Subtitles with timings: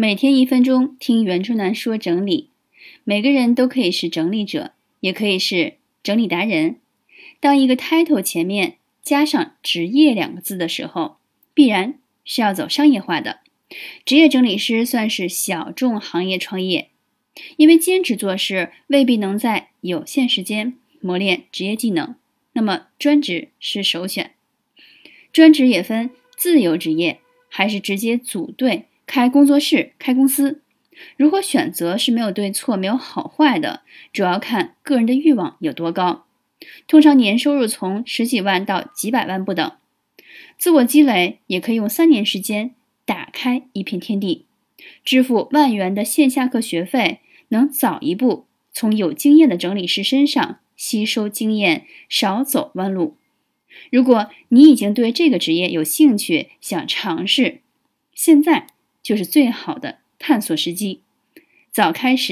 [0.00, 2.50] 每天一分钟听袁春楠说整理。
[3.02, 4.70] 每个人都可以是整理者，
[5.00, 5.74] 也可以是
[6.04, 6.76] 整理达人。
[7.40, 11.16] 当一个 title 前面加上“职业”两个字的时候，
[11.52, 13.40] 必然是要走商业化的。
[14.04, 16.90] 职业整理师算是小众行业创业，
[17.56, 22.14] 因为兼职做事未必能在有限时间磨练职业技能，
[22.52, 24.30] 那么专职是首选。
[25.32, 27.18] 专职也分自由职业，
[27.48, 30.60] 还是直接组队开工作室、开公司。
[31.16, 33.80] 如何选择是没有对错、没有好坏的，
[34.12, 36.26] 主要看个人的欲望有多高。
[36.86, 39.72] 通常年收入从十几万到几百万不等。
[40.58, 42.74] 自我积累也可以用三年时间
[43.06, 44.44] 打开一片天地，
[45.02, 53.16] 支付万元的线下课学费，能早一步从有经验的整理师身上吸收经验，少走弯路。
[53.90, 57.60] 如果你已经对这个职业有兴趣，想尝试，
[58.12, 58.66] 现在
[59.08, 61.00] 就是最好的探索时机，
[61.70, 62.26] 早开始。